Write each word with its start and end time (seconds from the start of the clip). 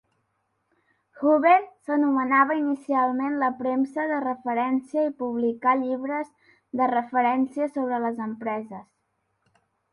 Hoover 1.17 1.59
s'anomenava 1.89 2.57
inicialment 2.61 3.37
la 3.43 3.51
premsa 3.61 4.07
de 4.13 4.19
referència 4.25 5.05
i 5.11 5.13
publicà 5.21 5.77
llibres 5.85 6.35
de 6.81 6.91
referència 6.97 7.71
sobre 7.79 8.05
les 8.09 8.27
empreses. 8.31 8.85